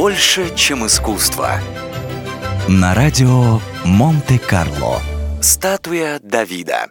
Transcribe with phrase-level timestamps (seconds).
[0.00, 1.60] Больше, чем искусство.
[2.66, 4.98] На радио Монте-Карло.
[5.42, 6.86] Статуя Давида.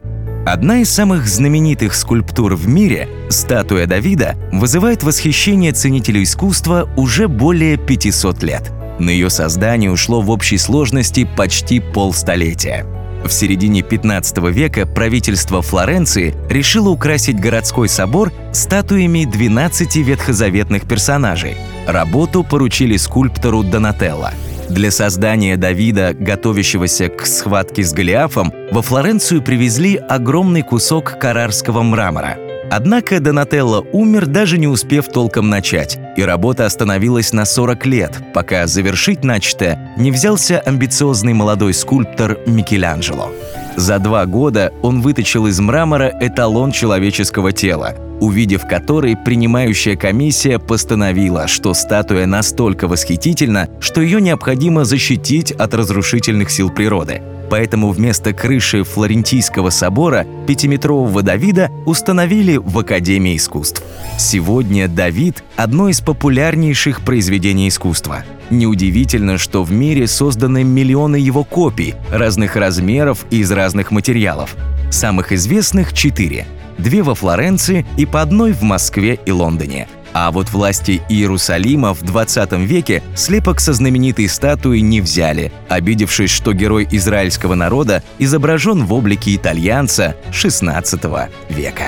[0.46, 7.78] Одна из самых знаменитых скульптур в мире, статуя Давида, вызывает восхищение ценителей искусства уже более
[7.78, 8.72] 500 лет.
[9.00, 12.86] На ее создание ушло в общей сложности почти полстолетия.
[13.26, 21.58] В середине 15 века правительство Флоренции решило украсить городской собор статуями 12 ветхозаветных персонажей.
[21.92, 24.32] Работу поручили скульптору Донателло.
[24.70, 32.38] Для создания Давида, готовящегося к схватке с Голиафом, во Флоренцию привезли огромный кусок карарского мрамора–
[32.72, 38.68] Однако Донателло умер, даже не успев толком начать, и работа остановилась на 40 лет, пока
[38.68, 43.32] завершить начатое не взялся амбициозный молодой скульптор Микеланджело.
[43.76, 51.48] За два года он выточил из мрамора эталон человеческого тела, увидев который принимающая комиссия постановила,
[51.48, 58.84] что статуя настолько восхитительна, что ее необходимо защитить от разрушительных сил природы– Поэтому вместо крыши
[58.84, 63.84] Флорентийского собора пятиметрового Давида установили в Академии искусств.
[64.18, 68.24] Сегодня Давид– одно из популярнейших произведений искусства.
[68.50, 74.56] Неудивительно, что в мире созданы миллионы его копий разных размеров и из разных материалов.
[74.92, 76.46] Самых известных– четыре.
[76.78, 82.02] Две во Флоренции и по одной в Москве и Лондоне– а вот власти Иерусалима в
[82.02, 88.94] 20 веке слепок со знаменитой статуей не взяли, обидевшись, что герой израильского народа изображен в
[88.94, 91.88] облике итальянца XVI века.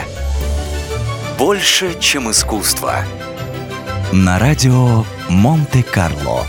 [1.38, 3.04] Больше, чем искусство.
[4.12, 6.46] На радио Монте-Карло.